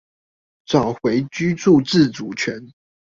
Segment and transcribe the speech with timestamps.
[0.65, 2.71] 找回居住自主權